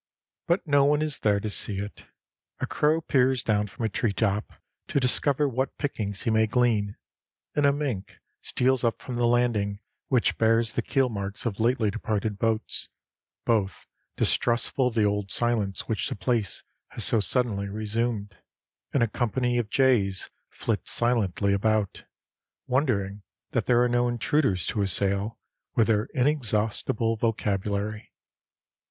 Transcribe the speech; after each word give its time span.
But 0.47 0.65
no 0.65 0.83
one 0.85 1.03
is 1.03 1.19
there 1.19 1.39
to 1.39 1.49
see 1.51 1.77
it. 1.77 2.07
A 2.59 2.65
crow 2.65 3.01
peers 3.01 3.43
down 3.43 3.67
from 3.67 3.85
a 3.85 3.89
treetop 3.89 4.53
to 4.87 4.99
discover 4.99 5.47
what 5.47 5.77
pickings 5.77 6.23
he 6.23 6.31
may 6.31 6.47
glean, 6.47 6.97
and 7.55 7.67
a 7.67 7.71
mink 7.71 8.17
steals 8.41 8.83
up 8.83 8.99
from 8.99 9.15
the 9.17 9.27
landing, 9.27 9.79
which 10.07 10.39
bears 10.39 10.73
the 10.73 10.81
keelmarks 10.81 11.45
of 11.45 11.59
lately 11.59 11.91
departed 11.91 12.39
boats, 12.39 12.89
both 13.45 13.85
distrustful 14.17 14.87
of 14.87 14.95
the 14.95 15.03
old 15.03 15.29
silence 15.29 15.81
which 15.81 16.09
the 16.09 16.15
place 16.15 16.63
has 16.87 17.03
so 17.05 17.19
suddenly 17.19 17.67
resumed; 17.67 18.35
and 18.95 19.03
a 19.03 19.07
company 19.07 19.59
of 19.59 19.69
jays 19.69 20.31
flit 20.49 20.87
silently 20.87 21.53
about, 21.53 22.05
wondering 22.65 23.21
that 23.51 23.67
there 23.67 23.83
are 23.83 23.87
no 23.87 24.07
intruders 24.07 24.65
to 24.65 24.81
assail 24.81 25.37
with 25.75 25.85
their 25.85 26.05
inexhaustible 26.15 27.17
vocabulary. 27.17 28.11